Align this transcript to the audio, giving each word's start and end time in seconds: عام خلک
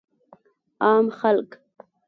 عام 0.83 1.05
خلک 1.19 1.49